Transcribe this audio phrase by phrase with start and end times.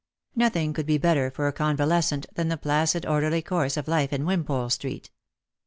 [0.35, 4.25] Nothing could be better for a convalescent than the placid, orderly course of life in
[4.25, 5.11] Wimpole street.